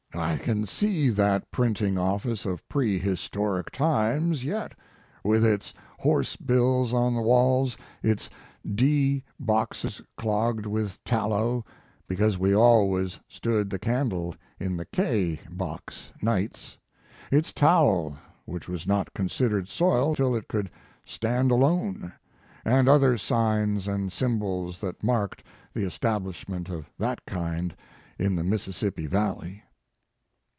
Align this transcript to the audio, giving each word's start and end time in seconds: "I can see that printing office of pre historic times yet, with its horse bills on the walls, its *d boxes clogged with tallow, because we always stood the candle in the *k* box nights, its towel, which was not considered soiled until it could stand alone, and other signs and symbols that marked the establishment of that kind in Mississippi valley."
"I 0.13 0.37
can 0.37 0.65
see 0.65 1.09
that 1.09 1.49
printing 1.51 1.97
office 1.97 2.45
of 2.45 2.67
pre 2.67 2.99
historic 2.99 3.71
times 3.71 4.43
yet, 4.43 4.73
with 5.23 5.45
its 5.45 5.73
horse 5.99 6.35
bills 6.35 6.93
on 6.93 7.15
the 7.15 7.21
walls, 7.21 7.77
its 8.03 8.29
*d 8.75 9.23
boxes 9.39 10.01
clogged 10.17 10.65
with 10.65 11.01
tallow, 11.05 11.65
because 12.09 12.37
we 12.37 12.53
always 12.53 13.19
stood 13.29 13.69
the 13.69 13.79
candle 13.79 14.35
in 14.59 14.75
the 14.75 14.83
*k* 14.85 15.39
box 15.49 16.11
nights, 16.21 16.77
its 17.31 17.53
towel, 17.53 18.17
which 18.45 18.67
was 18.67 18.85
not 18.85 19.13
considered 19.13 19.69
soiled 19.69 20.19
until 20.19 20.35
it 20.35 20.49
could 20.49 20.69
stand 21.05 21.51
alone, 21.51 22.11
and 22.65 22.89
other 22.89 23.17
signs 23.17 23.87
and 23.87 24.11
symbols 24.11 24.77
that 24.81 25.03
marked 25.05 25.41
the 25.73 25.83
establishment 25.85 26.67
of 26.69 26.89
that 26.99 27.25
kind 27.25 27.73
in 28.19 28.35
Mississippi 28.49 29.07
valley." 29.07 29.63